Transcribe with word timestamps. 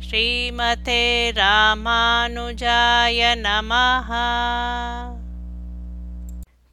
ஸ்ரீமதே 0.00 1.02
ராமானுஜாய 1.30 3.20
நமஹ. 3.36 4.10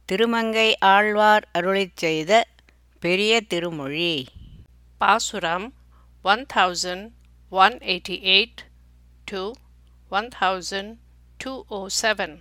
திருமங்கை 0.08 0.76
ஆழ்வார் 0.86 1.48
அருளிச் 1.58 1.96
செய்த 1.96 2.32
பெரிய 3.02 3.40
திருமொழி. 3.40 4.28
பாசுரம் 5.00 5.66
one 6.22 6.46
thousand 6.54 7.06
one 7.52 7.78
eighty 7.84 8.16
eight 8.26 8.62
to 9.24 9.52
one 10.10 10.28
thousand 10.40 10.92
two 11.40 11.64
O 11.68 11.88
seven 12.02 12.36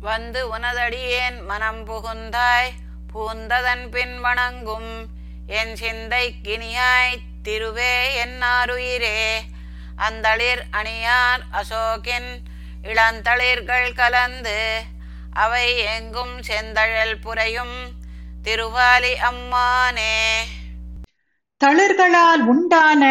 வந்து 0.00 0.40
உனதடியேன் 0.48 1.44
மனம் 1.44 1.86
புகுந்தாய் 1.86 2.70
பூந்ததன் 3.12 3.88
பின் 3.90 4.20
வணங்கும் 4.20 4.90
என் 5.48 5.76
சிந்தை 5.76 6.34
கினியாய் 6.44 7.14
திருவே 7.44 7.92
என்னாருயிரே 8.24 9.20
அந்தளிர் 9.96 10.62
அணியார் 10.70 11.42
அசோகின் 11.52 12.30
இளந்தளிர்கள் 12.82 13.94
கலந்து 13.94 14.80
அவை 15.32 15.78
எங்கும் 15.78 16.40
செந்தழல் 16.40 17.16
புரையும் 17.24 17.76
திருவாலி 18.44 19.12
அம்மானே. 19.30 20.18
தளிர்களால் 21.64 22.44
உண்டான 22.46 23.04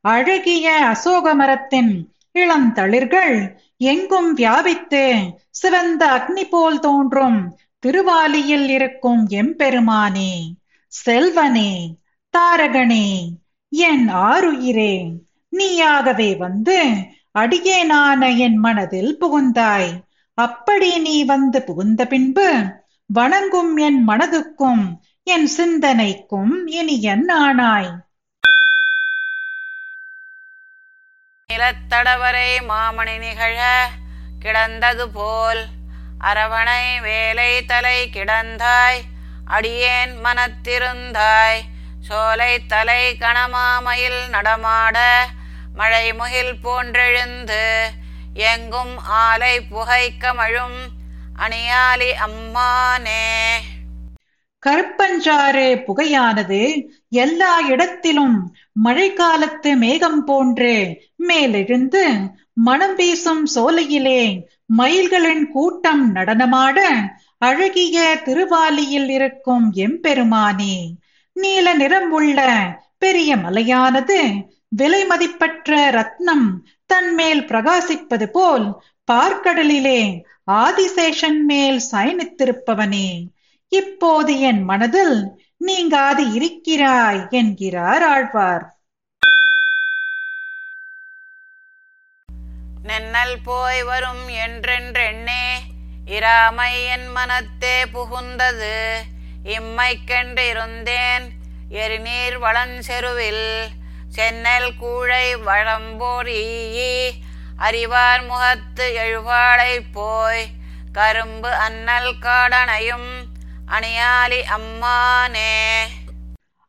அழகிய 0.00 0.86
அசோக 0.86 1.34
மரத்தின் 1.34 2.12
இளந்தளிர்கள் 2.32 3.56
எங்கும் 3.76 4.32
வியாபித்து 4.32 5.34
சிவந்த 5.50 6.06
அக்னி 6.06 6.44
போல் 6.48 6.78
தோன்றும் 6.78 7.58
திருவாலியில் 7.78 8.68
இருக்கும் 8.68 9.26
எம்பெருமானே. 9.28 10.54
செல்வனே 10.92 11.72
தாரகனே 12.34 13.06
என் 13.72 14.06
ஆறுயிரே 14.08 14.94
நீயாகவே 15.52 16.30
வந்து 16.36 16.76
அடியேனான 17.38 18.20
என் 18.36 18.56
மனதில் 18.56 19.12
புகுந்தாய். 19.20 19.90
அப்படி 20.38 20.90
நீ 20.98 21.16
வந்து 21.24 21.58
புகுந்த 21.62 22.06
பின்பு 22.06 22.48
வணங்கும் 23.10 23.72
என் 23.76 24.00
மனதுக்கும் 24.08 24.84
என் 25.26 25.48
சிந்தனைக்கும் 25.56 26.52
இனி 26.66 26.96
என் 27.02 27.28
ஆனாய் 27.44 27.90
நிலத்தடவரை 31.50 32.50
மாமணி 32.68 33.16
நிகழ 33.18 33.58
கிடந்தது 34.38 35.06
போல் 35.10 35.62
அரவணை 36.20 36.84
வேலை 37.02 37.50
தலை 37.64 37.98
கிடந்தாய். 38.12 39.00
அடியேன் 39.52 40.14
மனத்திருந்தாய். 40.24 41.60
சோலை 42.00 42.52
தலை 42.66 43.02
கணமாமையில் 43.20 44.20
நடமாட 44.28 44.98
மழை 45.74 46.06
முகில் 46.12 46.56
போன்றெழுந்து 46.64 47.64
எங்கும் 48.48 48.94
ஆலை 49.22 49.54
புகை 49.62 50.04
கமழும் 50.20 50.80
அணியாலி 51.38 52.10
அம்மானே. 52.26 53.24
கருப்பஞ்சாறு 54.62 55.68
புகையானது 55.86 56.60
எல்லா 57.22 57.52
இடத்திலும் 57.68 58.36
மழைக்காலத்து 58.84 59.70
மேகம் 59.76 60.20
போன்று 60.24 60.74
மேலெழுந்து 61.28 62.04
மனம் 62.66 62.94
வீசும் 62.94 63.44
சோலையிலே 63.54 64.22
மயில்களின் 64.78 65.44
கூட்டம் 65.52 66.04
நடனமாட 66.14 66.78
அழகிய 67.42 68.16
திருவாலியில் 68.24 69.08
இருக்கும் 69.08 69.72
எம்பெருமானே 69.76 70.76
நீல 71.36 71.74
நிறம் 71.74 72.10
உள்ள 72.10 72.40
பெரிய 72.98 73.36
மலையானது 73.36 74.18
விலை 74.68 75.04
மதிப்பற்ற 75.04 75.90
ரத்னம் 75.90 76.46
தன்மேல் 76.86 77.42
பிரகாசிப்பது 77.42 78.26
போல் 78.26 78.66
பார்க்கடலிலே 79.12 80.00
ஆதிசேஷன் 80.52 81.40
மேல் 81.40 81.80
சயனித்திருப்பவனே 81.92 83.08
இப்போது 83.72 84.40
என் 84.40 84.62
மனதில் 84.62 85.16
நீங்காது 85.56 86.32
இருக்கிறாய் 86.32 87.26
என்கிறார் 87.30 88.02
ஆழ்வார். 88.02 88.64
நென்னல் 92.82 93.36
போய் 93.44 93.82
வரும் 93.82 94.28
என்றென்றெண்ணே 94.44 95.44
இராமை 96.06 96.86
என் 96.86 97.06
மனத்தே 97.06 97.84
புகுந்தது. 97.84 98.94
இம்மை 99.44 99.98
கண்டிருந்தேன் 100.06 101.28
எரிநீர் 101.68 102.38
வளஞ்செருவில் 102.38 103.66
சென்னல் 104.16 104.70
கூழை 104.80 105.40
வளம்போர் 105.46 106.26
ஈயி. 106.26 107.10
அறிவார் 107.56 108.26
முகத்து 108.26 108.92
எழுவாளை 108.94 109.80
போய் 109.92 110.46
கரும்பு 110.92 111.52
அன்னல் 111.52 112.14
காடனையும் 112.20 113.10
அணியாலி 113.66 114.42
அம்மானே. 114.58 115.82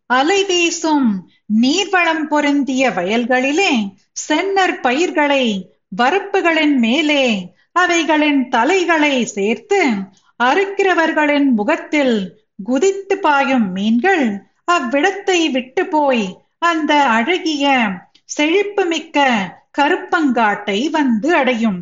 அலை 0.06 0.44
வீசும் 0.44 1.30
நீர்வளம் 1.62 2.28
பொருந்திய 2.30 2.90
வயல்களிலே 2.90 3.92
சென்னர் 4.30 4.80
பயிர்களை 4.82 5.72
வரப்புகளின் 5.98 6.78
மேலே 6.78 7.53
அவைகளின் 7.76 8.50
தலைகளை 8.50 9.26
சேர்த்து 9.26 9.82
அறுக்கிறவர்களின் 10.40 11.50
முகத்தில் 11.52 12.16
குதித்து 12.64 13.20
பாயும் 13.20 13.72
மீன்கள் 13.72 14.26
அவ்விடத்தை 14.72 15.52
விட்டு 15.52 15.88
போய் 15.88 16.26
அந்த 16.60 17.04
அழகிய 17.08 17.66
செழிப்புமிக்க 18.26 19.18
கருப்பங்காட்டை 19.78 20.90
வந்து 20.90 21.36
அடையும். 21.36 21.82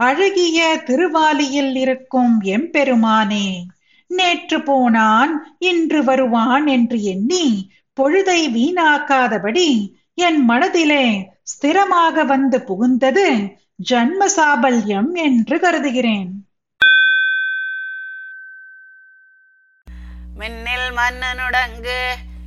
அழகிய 0.00 0.58
திருவாலியில் 0.84 1.76
இருக்கும் 1.76 2.40
எம்பெருமானே 2.44 3.48
நேற்று 4.10 4.62
போனான் 4.62 5.32
இன்று 5.58 6.04
வருவான் 6.04 6.66
என்று 6.66 7.02
எண்ணி 7.02 7.44
பொழுதை 7.96 8.40
வீணாக்காதபடி 8.52 9.68
என் 10.14 10.40
மனதிலே 10.44 11.06
ஸ்திரமாக 11.52 12.24
வந்து 12.24 12.58
புகுந்தது 12.58 13.28
ஜன்ம 13.88 14.26
சாபல்யம் 14.36 15.12
என்று 15.12 15.56
கருதுகிறேன். 15.60 16.30
மின்னில் 20.38 20.90
மன்னனுடங்கு 20.98 22.00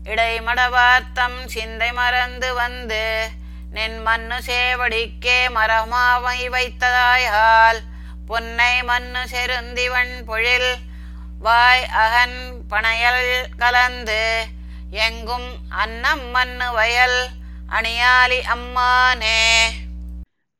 இடைமடவார்த்தம் 0.03 1.37
சிந்தை 1.45 1.91
மறந்து 1.91 2.53
வந்து 2.53 3.29
நின் 3.71 3.97
மண்ணு 4.01 4.37
சேவடிக்கே 4.47 5.39
மரமாவை 5.57 6.39
வைத்ததாயால் 6.55 7.81
பொன்னை 8.27 8.83
மண்ணு 8.83 9.23
செருந்திவன் 9.31 10.15
பொழில் 10.25 10.71
வாய் 11.39 11.85
அகன் 12.03 12.39
பனையல் 12.69 13.25
கலந்து 13.57 14.21
எங்கும் 14.89 15.49
அன்னம் 15.69 16.27
மண்ணு 16.29 16.71
வயல் 16.71 17.19
அணியாலி 17.69 18.39
அம்மானே. 18.55 19.41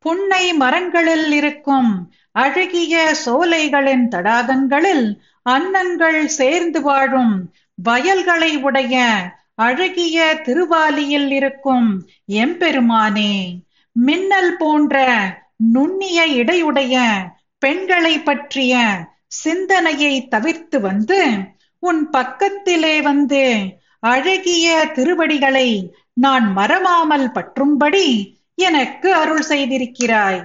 புன்னை 0.05 0.45
மரங்களில் 0.55 1.29
இருக்கும் 1.31 1.91
அழகிய 2.35 2.95
சோலைகளின் 3.23 4.05
தடாகங்களில் 4.13 5.05
அன்னங்கள் 5.45 6.21
சேர்ந்து 6.35 6.79
வாழும் 6.81 7.35
வயல்களை 7.77 8.51
உடைய 8.61 8.95
அழகிய 9.59 10.17
திருவாலியில் 10.45 11.31
இருக்கும் 11.31 11.89
எம்பெருமானே 12.41 13.33
மின்னல் 13.95 14.53
போன்ற 14.57 14.95
நுண்ணிய 15.73 16.21
இடையுடைய 16.39 16.95
பெண்களை 17.61 18.15
பற்றிய 18.21 18.73
சிந்தனையை 19.35 20.13
தவிர்த்து 20.27 20.77
வந்து 20.81 21.19
உன் 21.83 22.03
பக்கத்திலே 22.09 22.95
வந்து 23.01 23.43
அழகிய 24.03 24.67
திருவடிகளை 24.95 25.69
நான் 26.17 26.47
மறவாமல் 26.53 27.29
பற்றும்படி 27.31 28.07
எனக்கு 28.57 29.15
அருள் 29.15 29.45
செய்திருக்கிறாய். 29.49 30.41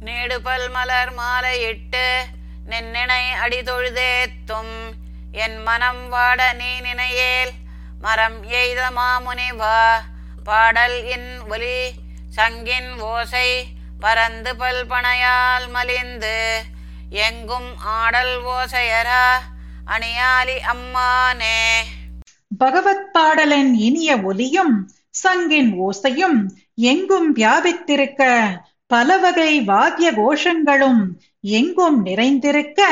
நெடுபல் 0.00 0.68
மலர் 0.70 1.12
இட்டு 1.60 2.26
நின்னினை 2.66 3.24
அடி 3.32 3.60
தொழுதேத்தும் 3.60 4.74
என் 5.32 5.62
மனம் 5.62 6.12
வாட 6.12 6.54
நீ 6.54 6.80
நினையேல் 6.80 7.52
மரம் 8.00 8.42
எய்த 8.42 8.90
மாமுனிவா 8.90 9.78
பாடல் 10.44 11.04
இன் 11.04 11.30
ஒலி 11.48 11.78
சங்கின் 12.36 12.90
ஓசை 13.00 13.48
பரந்து 14.00 14.54
பல்பனையால் 14.54 15.68
மலிந்து 15.68 16.64
எங்கும் 17.10 17.78
ஆடல் 17.78 18.34
ஓசையரா 18.44 19.26
அணியாலி 19.86 20.58
அம்மானே. 20.72 21.60
பகவத் 22.50 23.12
பாடலின் 23.12 23.74
இனிய 23.74 24.20
ஒலியும் 24.20 24.74
சங்கின் 25.22 25.70
ஓசையும் 25.78 26.38
எங்கும் 26.74 27.36
வியாபித்திருக்க 27.36 28.22
பல 28.86 29.18
வகை 29.18 29.62
வாத்திய 29.62 30.08
கோஷங்களும் 30.12 31.00
எங்கும் 31.40 32.04
நிறைந்திருக்க 32.04 32.82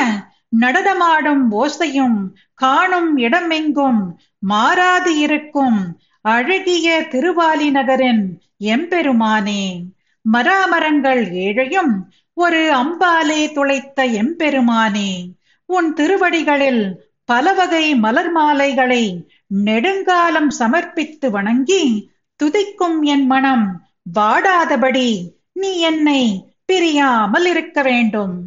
நடனமாடும் 0.61 1.45
ஓசையும் 1.51 2.17
காணும் 2.53 3.17
இடமெங்கும் 3.17 4.01
மாறாது 4.39 5.17
இருக்கும் 5.17 5.79
அழகிய 6.21 7.07
திருவாலி 7.11 7.71
நகரின் 7.71 8.23
எம்பெருமானே. 8.65 9.63
மராமரங்கள் 10.25 11.23
ஏழையும் 11.31 11.93
ஒரு 12.33 12.61
அம்பாலே 12.75 13.41
துளைத்த 13.51 14.03
எம்பெருமானே. 14.21 15.11
உன் 15.65 15.93
திருவடிகளில் 15.93 16.83
பல 17.25 17.53
வகை 17.53 17.95
மலர் 17.95 18.31
மாலைகளை 18.31 19.03
நெடுங்காலம் 19.47 20.49
சமர்ப்பித்து 20.49 21.31
வணங்கி 21.31 22.13
துதிக்கும் 22.43 23.01
என் 23.01 23.25
மனம் 23.25 23.87
வாடாதபடி 24.15 25.29
நீ 25.53 25.79
என்னை 25.79 26.53
பிரியாமல் 26.65 27.45
இருக்க 27.45 27.81
வேண்டும். 27.81 28.43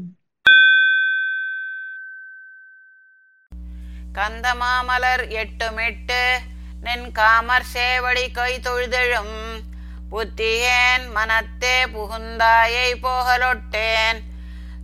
கந்தமாமலர் 4.13 5.45
எட்டுமிட்டு 5.45 6.39
நின் 6.81 7.13
காமர் 7.13 7.65
சேவடி 7.75 8.33
கை 8.33 8.59
தொழுதெழும் 8.59 9.63
புத்தியேன் 10.11 11.11
மனத்தே 11.13 11.85
புகுந்தாயை 11.85 12.95
போகலொட்டேன். 13.03 14.21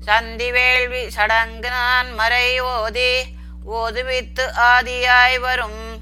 சந்தி 0.00 0.50
வேள்வி 0.50 1.10
சடங்கு 1.10 1.68
நான் 1.68 2.14
மறை 2.14 2.60
ஓதி 2.60 3.24
ஓதுவித்து 3.66 4.44
ஆதியாய் 4.56 5.40
வரும். 5.40 5.93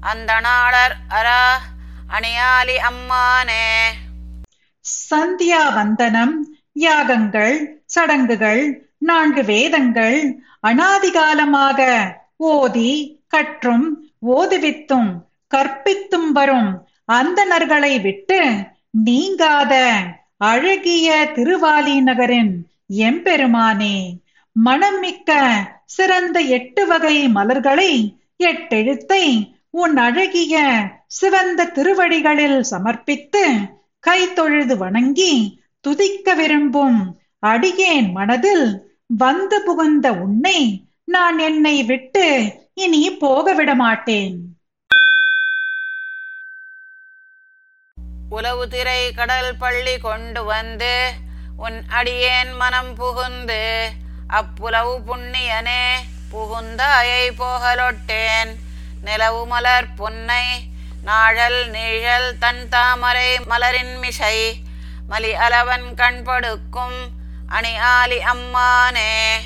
அந்த 0.00 0.40
நாளர் 0.40 0.96
அரா 1.08 1.42
அணியாலி 2.08 2.76
அம்மானே. 2.90 3.64
சந்தியா 5.10 5.74
வந்தனம் 5.74 6.34
யாகங்கள் 6.72 7.82
சடங்குகள் 7.84 8.62
நான்கு 8.98 9.44
வேதங்கள் 9.44 10.18
அனாதிகாலமாக 10.68 11.80
ஓதி 12.36 13.22
கற்றும் 13.28 13.86
ஓதுவித்தும் 14.26 15.10
கற்பித்தும் 15.54 16.30
வரும் 16.32 16.86
அந்தணர்களை 17.12 18.00
விட்டு 18.00 18.40
நீங்காத 18.90 19.74
அழகிய 20.36 21.32
திருவாலி 21.34 22.00
நகரின் 22.00 22.66
எம்பெருமானே. 22.88 24.20
மனம் 24.52 25.00
மிக்க 25.00 25.30
சிறந்த 25.84 26.40
எட்டு 26.40 26.86
வகை 26.86 27.28
மலர்களை 27.28 28.18
எட்டெழுத்தை 28.36 29.57
உன் 29.82 29.96
அழகிய 29.96 30.54
சிவந்த 31.18 31.66
திருவடிகளில் 31.76 32.60
சமர்ப்பித்து 32.70 33.42
கை 34.04 34.20
தொழுது 34.32 34.74
வணங்கி 34.76 35.32
துதிக்க 35.84 36.34
விரும்பும் 36.34 36.98
அடியேன் 37.50 38.08
மனதில் 38.12 38.66
வந்து 39.06 39.58
புகுந்த 39.62 40.06
உன்னை 40.24 40.58
நான் 41.04 41.38
என்னை 41.38 41.76
விட்டு 41.84 42.26
இனி 42.74 43.02
போக 43.22 43.54
விட 43.54 43.70
மாட்டேன். 43.74 44.36
உலவு 48.30 48.64
திரை 48.68 49.02
கடல் 49.14 49.52
பள்ளி 49.58 49.96
கொண்டு 49.98 50.44
வந்து 50.44 50.94
உன் 51.56 51.78
அடியேன் 51.98 52.52
மனம் 52.52 52.94
புகுந்து 52.94 53.62
அப்புலவு 54.38 54.96
புண்ணியனே 55.08 55.84
புகுந்தாயை 56.32 57.24
போகலொட்டேன். 57.42 58.50
நிலவு 59.02 59.46
மலர் 59.46 59.86
பொன்னை 59.98 60.44
நாழல் 61.04 61.70
நீழல் 61.70 62.38
தன் 62.38 62.68
தாமரை 62.68 63.38
மலரின் 63.50 63.98
மிசை. 64.00 64.54
மலி 65.08 65.30
அளவன் 65.32 65.86
கண்படுக்கும் 65.96 66.98
அணி 67.48 67.76
ஆலி 67.76 68.16
அம்மானே. 68.16 69.36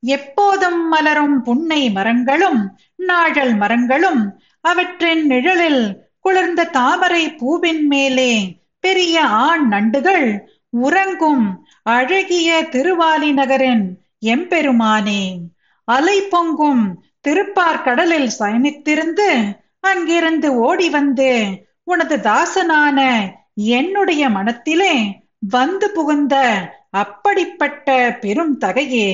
எப்போதும் 0.00 0.88
மலரும் 0.88 1.42
புன்னை 1.42 1.90
மரங்களும் 1.90 2.78
நாழல் 2.96 3.54
மரங்களும் 3.54 4.40
அவற்றின் 4.60 5.26
நிழலில் 5.26 6.04
குளிர்ந்த 6.20 6.64
தாமரை 6.64 7.32
பூவின் 7.32 7.86
மேலே 7.86 8.60
பெரிய 8.80 9.24
ஆண் 9.24 9.72
நண்டுகள் 9.72 10.38
உறங்கும் 10.68 11.66
அழகிய 11.82 12.68
திருவாலி 12.70 13.32
நகரின் 13.32 13.98
எம்பெருமானே. 14.26 15.38
அலை 15.84 16.20
பொங்கும் 16.20 17.04
திருப்பார் 17.26 17.82
கடலில் 17.82 18.30
சயனித்திருந்து 18.38 19.28
அங்கிருந்து 19.80 20.54
ஓடி 20.54 20.90
வந்து. 20.90 21.30
உனது 21.84 22.16
தாசனான 22.20 23.00
என்னுடைய 23.54 24.28
மனத்திலே 24.28 24.94
வந்து 25.38 25.90
புகுந்த 25.90 26.34
அப்படிப்பட்ட 26.90 28.16
பெரும் 28.20 28.60
தகையே. 28.60 29.10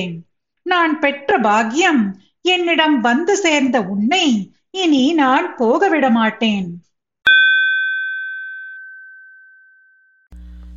நான் 0.61 0.99
பெற்ற 0.99 1.37
பாக்கியம் 1.37 2.03
என்னிடம் 2.41 3.01
வந்து 3.01 3.37
சேர்ந்த 3.37 3.81
உன்னை 3.81 4.25
இனி 4.71 5.13
நான் 5.13 5.55
போக 5.55 5.87
விட 5.87 6.09
மாட்டேன். 6.09 6.67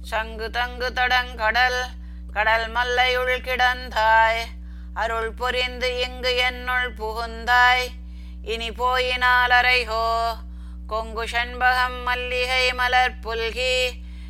சங்கு 0.01 0.51
தங்கு 0.51 0.91
தடங்கடல் 0.95 1.81
கடல் 2.33 2.69
மல்லையுள் 2.71 3.41
கிடந்தாய். 3.41 4.43
அருள் 4.97 5.33
புரிந்து 5.33 5.89
இங்கு 6.01 6.37
என்னுள் 6.37 6.91
புகுந்தாய். 6.99 7.87
இனி 8.45 8.73
போயினால் 8.73 9.51
அரைஹோ 9.51 10.05
கொங்கு 10.87 11.25
செண்பகம் 11.25 11.99
மல்லிகை 12.05 12.75
மலர் 12.75 13.19
புல்கி. 13.23 13.77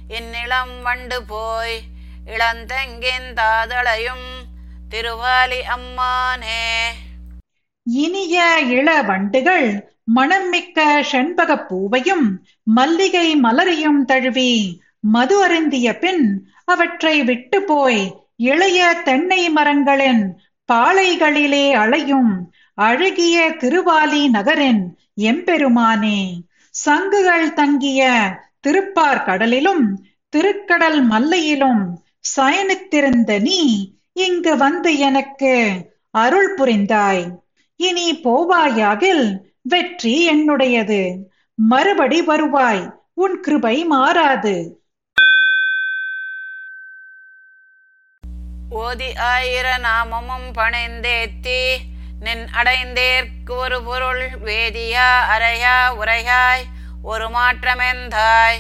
இந்நிலம் 0.09 0.83
வண்டு 0.83 1.25
போய் 1.25 1.77
இளந்தெங்கின் 2.27 3.33
தாதளையும் 3.33 4.27
திருவாலி 4.91 5.61
அம்மானே. 5.77 6.65
இனிய 7.83 8.59
இள 8.69 9.03
வண்டுகள் 9.03 9.69
மணம் 10.05 10.49
மிக்க 10.49 11.05
செண்பகப் 11.13 11.67
பூவையும் 11.69 12.27
மல்லிகை 12.63 13.37
மலரையும் 13.37 14.05
தழுவி 14.05 14.53
மது 15.01 15.45
அருந்திய 15.45 15.99
பின் 15.99 16.25
அவற்றை 16.65 17.23
விட்டு 17.23 17.63
போய் 17.63 18.03
இளைய 18.37 19.03
தென்னை 19.05 19.51
மரங்களின் 19.51 20.25
பாளைகளிலே 20.73 21.73
அழையும் 21.73 22.53
அழகிய 22.75 23.55
திருவாலி 23.59 24.29
நகரின் 24.29 24.99
எம்பெருமானே. 25.21 26.41
சங்குகள் 26.71 27.53
தங்கிய 27.53 28.01
திருப்பார் 28.67 29.25
கடலிலும் 29.25 29.85
திருக்கடல் 30.37 31.03
மல்லையிலும் 31.03 32.05
சயனித்திருந்த 32.37 33.41
நீ 33.41 33.93
இங்கு 34.13 34.57
வந்து 34.57 34.99
எனக்கு 34.99 35.55
அருள் 36.11 36.55
புரிந்தாய். 36.55 37.25
இனி 37.77 38.21
போவாயாகில் 38.25 39.41
வெற்றி 39.63 40.29
என்னுடையது. 40.29 41.17
மறுபடி 41.55 42.23
வருவாய். 42.23 42.95
உன் 43.15 43.41
கிருபை 43.41 43.85
மாறாது. 43.85 44.86
ஓதி 48.77 49.09
ஆயிர 49.27 49.67
நாமமும் 49.79 50.49
பணிந்தேத்தி 50.59 51.61
நின் 52.21 52.45
அடைந்தேற்கு 52.59 53.53
ஒரு 53.57 53.79
பொருள் 53.83 54.25
வேதியா 54.45 55.09
அறையா 55.35 55.77
உரையாய் 56.01 56.65
ஒரு 57.03 57.27
மாற்றமெந்தாய். 57.29 58.59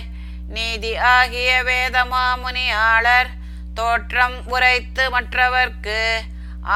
நீதி 0.48 0.92
ஆகிய 0.96 1.50
வேதமாமுனியாளர் 1.62 3.30
தோற்றம் 3.74 4.36
உரைத்து 4.46 5.04
மற்றவர்க்கு 5.10 6.00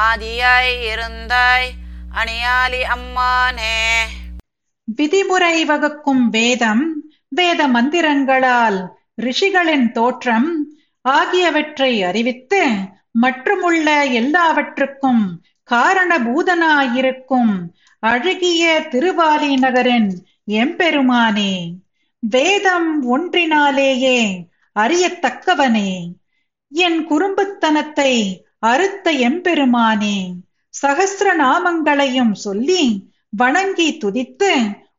ஆதியாய் 0.07 0.73
இருந்தாய் 0.91 1.69
அணியாலி 2.15 2.81
அம்மானே. 2.95 3.79
விதிமுறை 4.97 5.55
வகுக்கும் 5.65 6.25
வேதம் 6.29 6.85
வேத 7.29 7.67
மந்திரங்களால் 7.67 8.79
ரிஷிகளின் 9.21 9.91
தோற்றம் 9.91 10.49
ஆகியவற்றை 11.01 12.03
அறிவித்து 12.03 12.63
மற்றுமுள்ள 13.15 14.05
எல்லாவற்றுக்கும் 14.05 15.23
காரணபூதனாயிருக்கும் 15.69 17.53
அழகிய 17.99 18.87
திருவாலி 18.91 19.59
நகரின் 19.59 20.09
எம்பெருமானே 20.51 21.53
வேதம் 22.19 22.89
ஒன்றினாலேயே 23.09 24.19
அறியத்தக்கவனே 24.79 25.91
என் 26.71 26.99
குறும்புத்தனத்தை 27.09 28.13
அறுத்த 28.59 29.11
எம்பெருமானே 29.27 30.17
சகசிர 30.73 31.29
நாமங்களையும் 31.37 32.31
சொல்லி 32.31 32.83
வணங்கி 33.29 33.97
துதித்து 34.01 34.51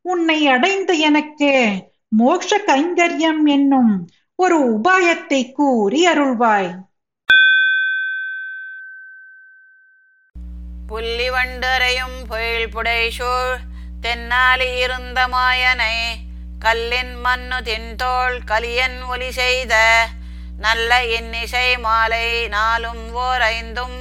உன்னை 0.02 0.46
அடைந்த 0.46 0.92
எனக்கு 0.92 1.52
மோட்ச 2.18 2.58
கைங்கரியம் 2.66 3.44
என்னும் 3.44 3.92
ஒரு 4.34 4.58
உபாயத்தை 4.76 5.52
கூறி 5.52 6.06
அருள்வாய். 6.06 6.70
புள்ளி 10.86 11.30
வண்டரையும் 11.30 12.26
பொயில் 12.28 12.68
புடைசூழ் 12.68 13.54
தென்னாலி 14.00 14.76
இருந்த 14.76 15.20
மாயனை 15.26 15.96
கல்லின் 16.58 17.14
மண்ணு 17.16 17.58
தின்தோள் 17.62 18.38
கலியன் 18.44 19.02
ஒலி 19.04 19.30
செய்த 19.32 19.74
நல்ல 20.58 21.04
இன்னிசை 21.04 21.78
மாலை 21.78 22.48
நாலும் 22.48 23.14
ஓர் 23.14 23.40
ஐந்தும் 23.40 23.98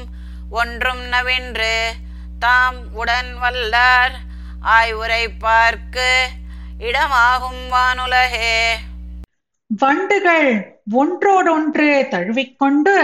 ஒன்றும் 0.51 1.03
நவின்று 1.05 1.75
தாம் 2.39 2.93
உடன் 2.93 3.33
வல்லார் 3.41 4.15
ஆய்வுரைப்பார்க்கு 4.69 6.09
இடமாகும் 6.79 7.63
வானுலகே. 7.71 8.55
வண்டுகள் 9.69 10.49
ஒன்றோடொன்று 10.91 12.07
தழுவிக்கொண்டு 12.09 12.95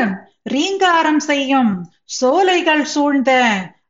ரீங்காரம் 0.43 1.19
செய்யும் 1.19 1.71
சோலைகள் 2.09 2.83
சூழ்ந்த 2.83 3.31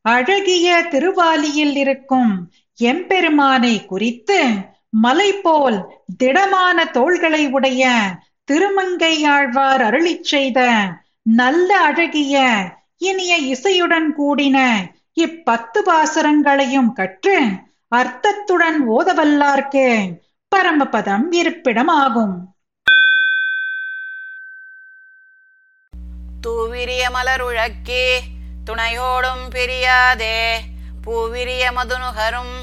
அழகிய 0.01 0.87
திருவாலியில் 0.89 1.75
இருக்கும் 1.75 2.31
எம்பெருமானை 2.79 3.85
குறித்து 3.85 4.39
மலை 4.89 5.33
போல் 5.33 5.77
திடமான 6.17 6.85
தோள்களை 6.85 7.47
உடைய 7.47 7.91
திருமங்கையாழ்வார் 8.51 9.83
அருளிச் 9.83 10.23
செய்த 10.23 10.59
நல்ல 11.21 11.79
அழகிய 11.79 12.35
இனிய 12.97 13.37
இசையுடன் 13.37 14.09
கூடின 14.17 14.57
இப்பத்து 15.15 15.79
பாசுரங்களையும் 15.85 16.91
கற்று 16.93 17.37
அர்த்தத்துடன் 17.95 18.79
ஓதவல்லார்க்கு 18.87 19.87
பரமபதம் 20.55 21.27
இருப்பிடமாகும். 21.31 22.35
தூவிரிய 26.47 27.09
மலருழக்கி 27.09 28.19
துணையோடும் 28.65 29.43
பிரியாதே. 29.49 30.57
பூவிரிய 31.07 31.63
மதுனுகரும் 31.75 32.55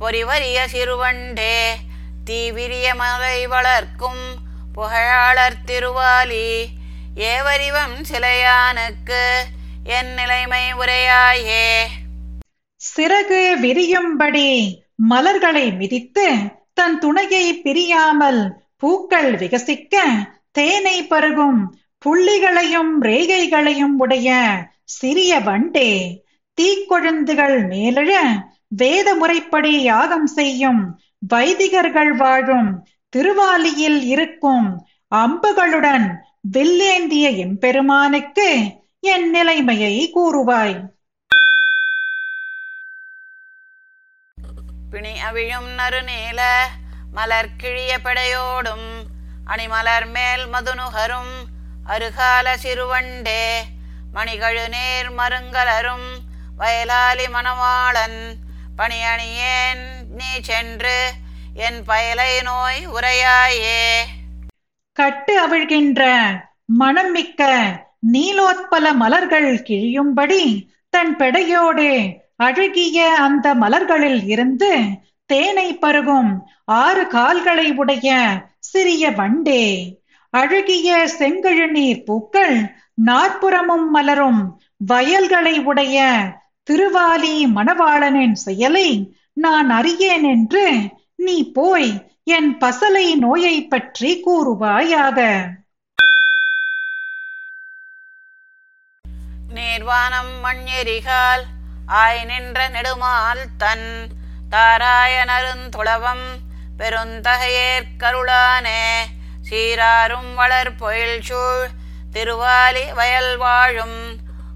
பொறிவரிய 0.00 0.58
சிறுவண்டே. 0.72 1.56
தீவிரிய 2.24 2.94
மலை 2.94 3.46
வளர்க்கும் 3.46 4.24
புகழாளர் 4.74 5.58
திருவாலி 5.66 6.66
ஏவரிவம் 7.16 7.96
சிலையானுக்கு 8.10 9.24
என் 9.84 10.14
நிலைமை 10.14 10.74
உரையாயே. 10.74 11.84
சிறகு 12.96 13.42
விரியும்படி 13.62 14.78
மலர்களை 14.94 15.72
மிதித்து 15.72 16.34
தன் 16.74 16.98
துணையை 16.98 17.54
பிரியாமல் 17.54 18.64
பூக்கள் 18.76 19.34
விகசிக்க 19.34 19.96
தேனை 20.50 21.06
பருகும் 21.06 21.80
புள்ளிகளையும் 22.04 23.02
ரேகைகளையும் 23.02 23.96
உடைய 23.98 24.28
சிறிய 24.84 25.40
வண்டே 25.40 26.20
தீக்கொழுந்துகள் 26.58 27.66
மேலெழ 27.66 28.10
வேத 28.68 29.14
முறைப்படி 29.14 29.82
யாகம் 29.82 30.26
செய்யும் 30.26 30.82
வைதிகர்கள் 31.28 32.16
வாழும் 32.16 32.70
திருவாலியில் 33.08 34.02
இருக்கும் 34.02 34.68
அம்புகளுடன் 35.12 36.06
வில்லேந்திய 36.52 37.30
எம்பெருமானுக்கு 37.36 38.48
என் 39.00 39.30
நிலைமையை 39.30 40.12
கூறுவாய். 40.14 40.76
பிணி 44.90 45.12
அவிழும் 45.28 45.70
நறுநீல 45.78 46.40
மலர் 47.12 47.56
கிழிய 47.56 47.98
படையோடும் 48.04 48.88
அணிமலர் 49.44 50.06
மேல் 50.06 50.44
மதுனுகரும் 50.46 51.32
அருகால 51.88 52.46
சிறுவண்டே 52.62 53.50
மணிகழு 54.14 54.68
நேர் 54.68 55.10
மருங்கலரும் 55.10 56.08
வயலாலி 56.58 57.26
மணவாளன் 57.32 58.20
பணியணியேன் 58.78 59.82
நீ 60.16 60.40
சென்று 60.42 61.10
என் 61.54 61.82
பயலை 61.88 62.42
நோய் 62.42 62.88
உரையாயே. 62.88 63.84
கட்டு 64.92 65.48
அவிழ்கின்ற 65.48 66.02
மனம் 66.64 67.10
மிக்க 67.10 67.50
நீலோத்பல 68.12 68.94
மலர்கள் 68.94 69.62
கிழியும்படி 69.62 70.70
தன் 70.90 71.16
பெடையோடே 71.16 72.20
அழகிய 72.36 73.14
அந்த 73.16 73.54
மலர்களில் 73.54 74.26
இருந்து 74.26 74.80
தேனை 75.26 75.78
பருகும் 75.82 76.38
ஆறு 76.64 77.06
கால்களை 77.06 77.72
உடைய 77.72 78.28
சிறிய 78.58 79.10
வண்டே. 79.10 79.94
அழகிய 80.32 81.18
செங்கழுநீர் 81.18 82.04
பூக்கள் 82.04 82.68
நாற்புறமும் 82.94 83.90
மலரும் 83.90 84.58
வயல்களை 84.86 85.60
உடைய 85.60 86.28
திருவாலி 86.70 87.54
மணவாளனின் 87.54 88.32
செயலை 88.32 89.14
நான் 89.34 89.70
அறியேன் 89.70 90.22
என்று 90.22 90.90
நீ 91.16 91.52
போய் 91.52 92.10
என் 92.24 92.60
பசலை 92.60 93.18
நோயை 93.18 93.66
பற்றி 93.66 94.22
கூறுவாயாக. 94.26 95.50
நேர்வானம் 99.48 100.44
மண்ணெரிகால் 100.44 101.44
ஆய் 101.94 102.24
நின்ற 102.24 102.68
நெடுமால் 102.68 103.44
தன் 103.58 104.10
தாராய 104.48 105.24
நருந்துளவம் 105.24 106.40
பெருந்தகையேற்கருளானே 106.78 109.04
சீராரும் 109.50 110.34
வளர் 110.34 110.74
பொயில் 110.74 111.20
சூழ் 111.20 111.68
திருவாலி 112.12 112.94
வயல் 112.94 113.36
வாழும். 113.36 114.00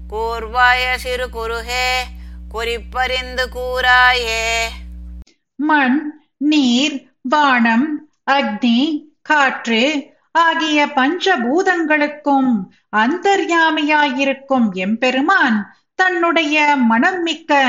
கூர்வாய 0.09 0.95
சிறு 0.95 1.29
குறுகே 1.29 1.89
குறிப்பறிந்து 2.49 3.49
கூறாயே. 3.55 4.45
மண் 5.55 6.21
நீர் 6.37 7.11
வானம் 7.21 8.09
அக்னி 8.31 9.05
காற்று 9.21 10.13
ஆகிய 10.31 10.85
பஞ்சபூதங்களுக்கும் 10.85 12.51
அந்தர்யாமியாயிருக்கும் 12.95 14.71
எம்பெருமான் 14.73 15.73
தன்னுடைய 15.95 16.75
மனம் 16.75 17.21
மிக்க 17.21 17.61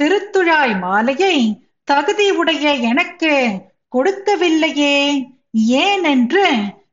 திருத்துழாய் 0.00 0.78
மாலையை 0.80 1.66
தகுதி 1.84 2.30
உடைய 2.30 2.72
எனக்கு 2.72 3.60
கொடுக்கவில்லையே. 3.96 5.26
ஏனென்று 5.54 6.46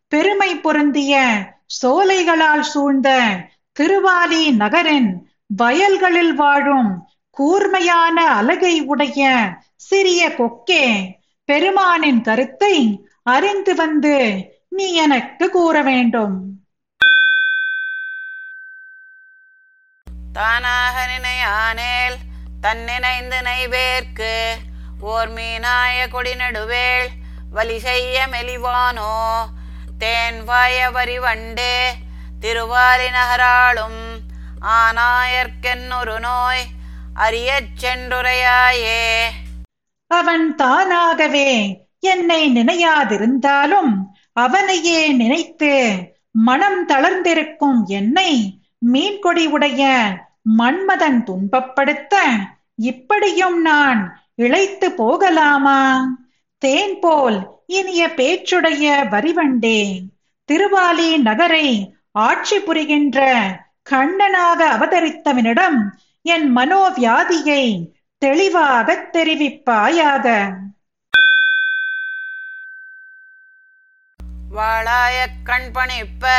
பெருமை 0.08 0.56
பொருந்திய 0.56 1.14
சோலைகளால் 1.82 2.62
சூழ்ந்த 2.62 3.10
திருவாலி 3.80 4.52
நகரின் 4.56 5.30
வயல்களில் 5.46 6.34
வாழும் 6.34 7.08
கூர்மையான 7.30 8.28
அலகை 8.28 8.80
உடைய 8.82 9.30
சிறிய 9.76 10.30
கொக்கே 10.30 11.14
பெருமானின் 11.46 12.22
கருத்தை 12.22 12.76
அறிந்து 13.24 13.76
வந்து 13.76 14.16
நீ 14.70 14.94
எனக்கு 14.94 15.50
கூற 15.50 15.82
வேண்டும். 15.82 16.36
தானாக 20.34 21.08
நினையானேல் 21.08 22.18
தன்னினைந்து 22.62 23.42
நைவேற்கு 23.42 24.34
ஓர் 25.02 25.30
மீனாய 25.30 26.08
கொடி 26.10 26.36
நடுவேள் 26.36 27.10
வலி 27.52 27.80
செய்ய 27.80 28.28
மெலிவானோ? 28.32 29.14
தேன் 29.98 30.48
வாய 30.48 30.92
வரி 30.92 31.20
வண்டே 31.20 31.76
திருவாரி 32.40 33.10
நகராளும் 33.10 34.20
ஆனாயற்கென்னொரு 34.62 36.20
நோய் 36.20 36.64
அறியச் 37.14 37.74
சென்றுரையாயே. 37.82 39.24
அவன் 40.08 40.56
தானாகவே 40.56 41.50
என்னை 42.00 42.52
நினையாதிருந்தாலும் 42.54 43.94
அவனையே 44.34 45.08
நினைத்து 45.08 45.74
மனம் 46.32 46.88
தளர்ந்திருக்கும் 46.88 47.84
என்னை 47.86 48.62
மீன்கொடி 48.94 49.46
உடைய 49.46 49.84
மன்மதன் 50.58 51.24
துன்பப்படுத்த 51.24 52.16
இப்படியும் 52.76 53.62
நான் 53.62 54.22
இழைத்து 54.36 54.92
போகலாமா? 54.92 56.08
தேன் 56.62 57.00
போல் 57.00 57.38
இனிய 57.66 58.08
பேச்சுடைய 58.08 59.08
வரிவண்டே 59.12 59.80
திருவாலி 60.50 61.18
நகரை 61.22 61.94
ஆட்சி 62.12 62.60
புரிகின்ற 62.60 63.20
கண்ணனாக 63.92 64.60
அவதரித்தவனிடம் 64.68 65.80
என் 66.22 66.58
மனோவியாதியை 66.58 67.90
தெளிவாக 68.18 68.94
தெரிவிப்பாயாக. 69.14 70.26
வாழாய 74.56 75.28
கண் 75.44 75.72
பணிப்ப 75.74 76.34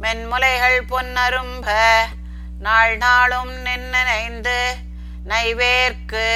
மென்முலைகள் 0.00 0.80
பொன்னரும்ப 0.88 1.68
நாள் 2.58 2.96
நாளும் 2.96 3.52
நின்னைந்து 3.62 4.60
நைவேர்க்கு 5.28 6.28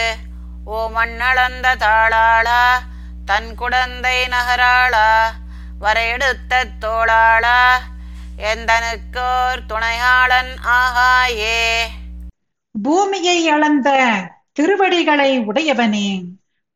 ஓ 0.64 0.90
மண்ணளந்த 0.94 1.74
தாளாளா 1.76 2.62
தன் 3.24 3.54
குடந்தை 3.54 4.28
நகராளா? 4.28 5.08
வரையெடுத்த 5.78 6.64
தோளாளா? 6.80 7.58
எந்தனுக்கோர் 8.42 9.66
துணையாளன் 9.66 10.52
ஆகாயே? 10.74 11.60
பூமியை 12.74 13.48
அளந்த 13.48 13.88
திருவடிகளை 14.52 15.38
உடையவனே 15.46 16.08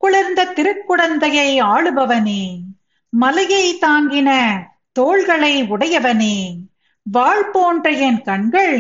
குளிர்ந்த 0.03 0.45
திருக்குடந்தையை 0.45 1.61
ஆளுபவனே 1.65 2.43
மலையை 3.13 3.79
தாங்கின 3.81 4.31
தோள்களை 4.93 5.63
உடையவனே 5.69 6.37
வாழ் 7.07 7.51
போன்ற 7.51 7.91
என் 7.91 8.23
கண்கள் 8.23 8.75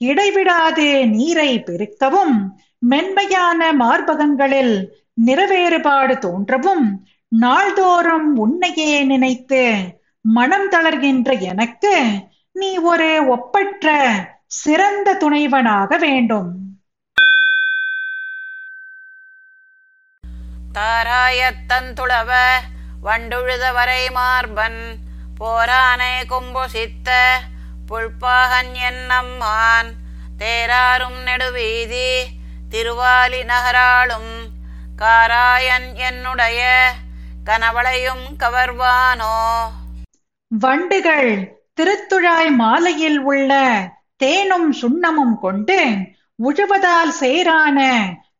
இடைவிடாது 0.00 1.06
நீரை 1.06 1.58
பெருக்கவும் 1.58 2.36
மென்மையான 2.82 3.72
மார்பகங்களில் 3.72 4.74
நிறவேறுபாடு 5.26 6.14
தோன்றவும் 6.18 6.86
நாள்தோறும் 7.38 8.36
உன்னையே 8.36 9.04
நினைத்து 9.04 9.62
மனம் 10.20 10.70
தளர்கின்ற 10.70 11.40
எனக்கு 11.40 11.94
நீ 12.52 12.76
ஒரு 12.76 13.26
ஒப்பற்ற 13.26 13.88
சிறந்த 14.46 15.14
துணைவனாக 15.14 15.98
வேண்டும். 15.98 16.50
தாராயத்தந்துளவ 20.74 22.30
வண்டுழுத 23.02 23.72
வரை 23.72 24.10
மார்பன் 24.10 24.80
போரானை 25.40 26.14
கும்புசித்த 26.28 27.10
புல்பாகன் 27.88 28.72
என்னம்மான் 28.88 29.90
தேராரும் 30.38 31.22
நெடுவீதி 31.22 32.10
திருவாலி 32.70 33.44
நகராளும் 33.44 34.32
காராயன் 34.96 35.94
என்னுடைய 35.94 36.62
கனவளையும் 37.44 38.24
கவர்வானோ? 38.38 39.34
வண்டுகள் 40.50 41.30
திருத்துழாய் 41.74 42.52
மாலையில் 42.56 43.20
உள்ள 43.22 43.52
தேனும் 44.16 44.68
சுண்ணமும் 44.80 45.36
கொண்டு 45.38 45.78
உழுவதால் 46.38 47.12
சேரான 47.20 47.78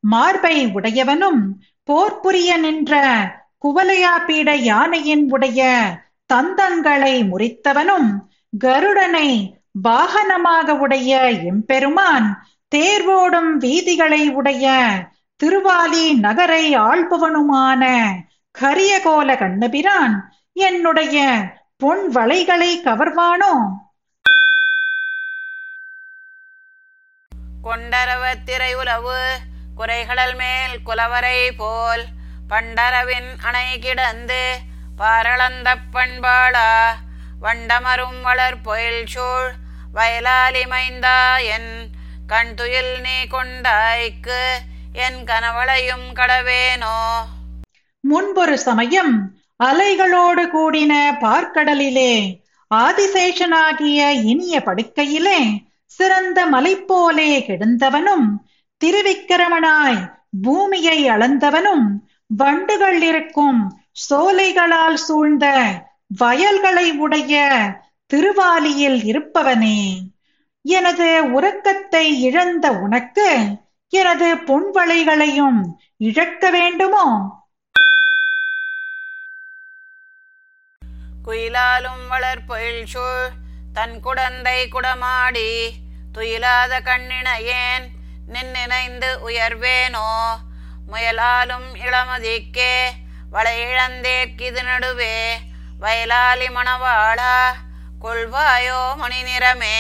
மார்பை 0.05 0.57
உடையவனும் 0.75 1.43
போர் 1.89 2.21
புரிய 2.21 2.51
நின்ற 2.57 2.95
குவலையாபீட 3.65 4.51
யானையின் 4.63 5.25
உடைய 5.31 5.61
தந்தங்களை 6.31 7.15
முறித்தவனும் 7.31 8.09
கருடனை 8.53 9.29
வாகனமாக 9.85 10.77
உடைய 10.79 11.13
எம்பெருமான் 11.45 12.29
தேர்வோடும் 12.73 13.53
வீதிகளை 13.57 14.23
உடைய 14.33 14.67
திருவாலி 15.41 16.05
நகரை 16.21 16.65
ஆள்பவனுமான 16.85 17.83
கரியகோல 18.55 19.37
கண்ணபிரான் 19.37 20.15
என்னுடைய 20.57 21.17
பொன் 21.77 22.05
வளைகளை 22.09 22.71
கவர்வானோ? 22.85 23.55
கொண்டரவத்திரை 27.65 28.73
உலவு 28.75 29.19
குறைகளல் 29.77 30.37
மேல் 30.37 30.77
குலவரை 30.83 31.39
போல் 31.57 32.05
பண்டரவின் 32.49 33.31
அணை 33.43 33.79
கிடந்து 33.79 34.43
பாரளந்த 34.97 35.77
பண்பாளா 35.93 36.69
வண்டமரும் 37.41 38.21
வளர் 38.21 38.61
பொயில் 38.61 39.07
சூழ் 39.07 39.51
வயலாலிமைந்தா 39.95 41.19
என் 41.47 41.73
கண்துயில் 42.27 43.01
நீ 43.01 43.17
கொண்டாய்க்கு 43.27 44.41
என் 44.99 45.25
கனவளையும் 45.25 46.09
கடவேனோ? 46.13 46.99
முன்பொரு 48.09 48.55
சமயம் 48.59 49.33
அலைகளோடு 49.65 50.45
கூடின 50.47 50.93
பார்க்கடலிலே 51.21 52.43
ஆதிசேஷனாகிய 52.75 54.11
இனிய 54.25 54.63
படுக்கையிலே 54.67 55.39
சிறந்த 55.87 56.47
மலை 56.47 56.77
போலே 56.77 57.45
கிடந்தவனும் 57.47 58.27
திருவிக்கிரமனாய் 58.85 60.13
பூமியை 60.43 61.09
அளந்தவனும் 61.09 61.87
வண்டுகள் 62.27 63.03
இருக்கும் 63.03 63.61
சோலைகளால் 64.11 64.97
சூழ்ந்த 64.97 65.47
வயல்களை 66.07 66.93
உடைய 66.93 67.35
திருவாலியில் 68.07 69.01
இருப்பவனே. 69.05 69.99
எனது 70.63 71.31
உறக்கத்தை 71.33 72.23
இழந்த 72.23 72.73
உனக்கு 72.73 73.29
எனது 73.89 74.35
பொன்வளைகளையும் 74.35 75.61
இழக்க 75.97 76.51
வேண்டுமோ? 76.51 77.07
குயிலாலும் 81.25 82.07
வளர்பொயில் 82.09 82.87
சூழ் 82.87 83.29
தன் 83.73 84.01
குடந்தை 84.01 84.59
குடமாடி 84.69 85.51
துயிலாத 86.13 86.73
கண்ணினையேன் 86.81 87.87
நின்னினைந்து 88.29 89.11
உயர்வேனோ? 89.25 90.09
முயலாலும் 90.89 91.69
இளமதிக்கே 91.81 92.75
வளையிழந்தேற்கிது 93.33 94.63
நடுவே 94.63 95.17
வயலாலி 95.81 96.49
மணவாளா 96.51 97.37
கொள்வாயோ 98.01 98.81
மணி 98.97 99.23
நிறமே 99.23 99.79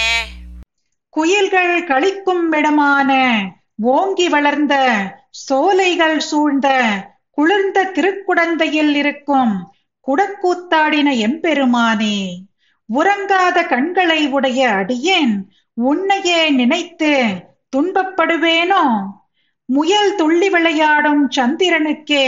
குயில்கள் 1.14 1.84
கழிக்கும் 1.84 2.52
இடமான 2.52 3.10
ஓங்கி 3.90 4.28
வளர்ந்த 4.28 4.74
சோலைகள் 5.46 6.18
சூழ்ந்த 6.20 6.68
குளிர்ந்த 7.38 7.84
திருக்குடந்தையில் 7.94 8.94
இருக்கும் 8.94 9.54
குடக்கூத்தாடின 10.06 11.08
எம்பெருமானே 11.26 12.18
உறங்காத 12.88 13.66
கண்களை 13.66 14.20
உடைய 14.28 14.60
அடியேன் 14.70 15.34
உன்னையே 15.76 16.50
நினைத்து 16.50 17.12
துன்பப்படுவேனோ? 17.76 18.84
முயல் 19.68 20.14
துள்ளி 20.14 20.48
விளையாடும் 20.50 21.30
சந்திரனுக்கே 21.36 22.26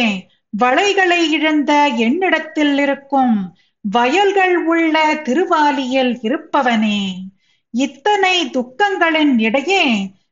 வளைகளை 0.51 1.31
இழந்த 1.31 1.73
என்னிடத்தில் 1.97 2.79
இருக்கும் 2.79 3.37
வயல்கள் 3.81 4.57
உள்ள 4.65 4.97
திருவாலியில் 5.23 6.19
இருப்பவனே 6.23 7.01
இத்தனை 7.71 8.51
துக்கங்களின் 8.51 9.39
இடையே 9.39 9.85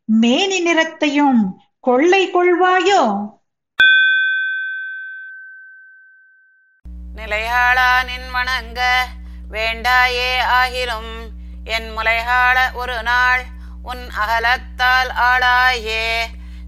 மேனி 0.04 0.58
நிறத்தையும் 0.64 1.42
கொள்ளை 1.80 2.30
கொள்வாயோ? 2.30 3.02
நிலையாளா 7.24 7.90
நின் 8.04 8.30
வணங்க 8.30 8.80
வேண்டாயே 9.50 10.30
ஆகிலும் 10.56 11.12
என் 11.66 11.86
முலைகாள 11.96 12.56
ஒரு 12.74 12.96
நாள் 13.02 13.42
உன் 13.82 14.02
அகலத்தால் 14.22 15.10
ஆளாயே. 15.28 16.04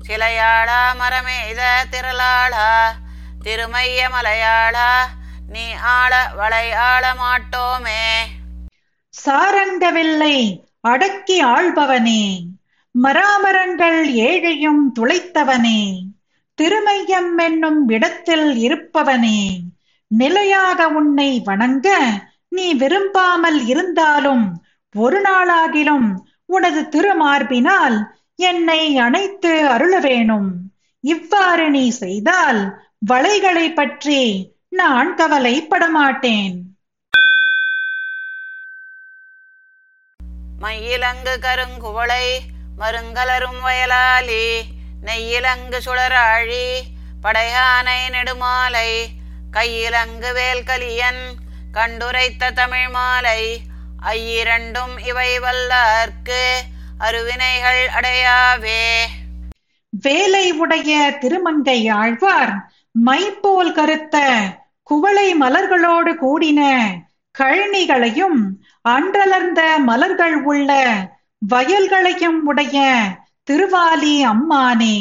சிலையாளா 0.00 0.80
மரமேத 1.00 1.60
திரளாளா 1.90 2.68
திருமைய 3.44 4.08
மலையாளா 4.10 4.90
நீ 5.48 5.66
ஆள 5.94 6.12
வளை 6.34 6.66
ஆள 6.84 7.14
மாட்டோமே. 7.14 8.02
சாரங்கவில்லை 9.14 10.36
அடக்கி 10.80 11.36
ஆள்பவனே 11.44 12.22
மராமரங்கள் 12.94 14.00
ஏழையும் 14.26 14.82
துளைத்தவனே 14.98 15.80
திருமையம் 16.58 17.32
என்னும் 17.38 17.88
இடத்தில் 17.88 18.48
இருப்பவனே. 18.56 19.40
நிலையாக 20.10 20.88
உன்னை 20.88 21.42
வணங்க 21.44 21.88
நீ 22.48 22.74
விரும்பாமல் 22.74 23.66
இருந்தாலும் 23.66 24.44
ஒரு 24.94 25.20
நாளாகிலும் 25.20 26.08
உனது 26.46 26.88
திருமார்பினால் 26.88 27.96
என்னை 28.36 28.96
அணைத்து 28.96 29.68
அருள 29.68 29.98
வேணும். 29.98 30.48
இவ்வாறு 31.00 31.70
நீ 31.70 31.90
செய்தால் 31.90 32.60
வளைகளை 32.98 33.72
பற்றி 33.72 34.20
நான் 34.68 35.14
கவலைப்பட 35.14 35.88
மாட்டேன் 35.88 36.56
மையிலங்கு 40.60 41.34
கருங்குவளை 41.38 42.26
மருங்கலரும் 42.78 43.60
வயலாலே 43.60 44.44
நெய்யிலங்கு 45.00 45.80
சுழராழி 45.80 46.66
படையானை 47.22 48.08
நெடுமாலை 48.10 48.90
கையிலங்கு 49.56 50.30
வேல்கலியன் 50.32 51.22
கண்டுரைத்த 51.72 52.50
தமிழ் 52.54 52.88
மாலை 52.88 53.60
ஐயிரண்டும் 54.02 55.06
இவை 55.06 55.38
வல்லார்க்கு 55.38 56.42
அருவினைகள் 56.98 57.88
அடையாவே. 57.88 59.00
வேலை 59.88 60.52
உடைய 60.52 61.18
திருமங்கை 61.20 61.88
ஆழ்வார் 61.88 62.70
மைப்போல் 63.06 63.72
கருத்த 63.72 64.16
குவளை 64.82 65.34
மலர்களோடு 65.40 66.12
கூடின 66.14 66.60
கழனிகளையும் 67.38 68.40
அன்றலர்ந்த 68.88 69.78
மலர்கள் 69.78 70.42
உள்ள 70.42 70.70
வயல்களையும் 71.38 72.40
உடைய 72.44 73.04
திருவாலி 73.50 74.14
அம்மானே. 74.26 74.98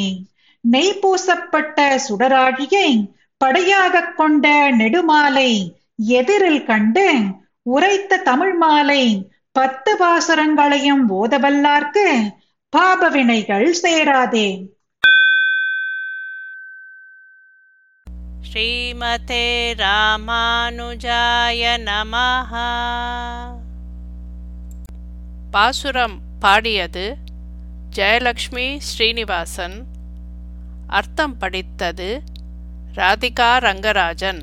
நெய் 0.60 0.98
பூசப்பட்ட 1.02 2.00
சுடராழியை 2.08 3.14
படையாகக் 3.44 4.16
கொண்ட 4.16 4.76
நெடுமாலை 4.76 5.74
எதிரில் 5.96 6.64
கண்டு 6.64 7.14
உரைத்த 7.62 8.16
தமிழ் 8.16 8.52
மாலை 8.52 9.30
பத்து 9.52 9.96
பாசுரங்களையும் 9.96 11.10
ஓதவல்லார்க்கு 11.10 12.34
பாபவினைகள் 12.76 13.74
சேராதே. 13.82 14.66
ஸ்ரீமதே 18.52 19.74
ராமானுஜாய 19.74 21.78
நமஹா. 21.84 22.70
பாசுரம் 25.50 26.20
பாடியது 26.40 27.16
ஜெயலக்ஷ்மி 27.96 28.78
ஸ்ரீனிவாசன். 28.78 29.86
அர்த்தம் 30.86 31.38
படித்தது 31.38 32.22
ராதிகா 32.96 33.48
ரங்கராஜன் 33.58 34.38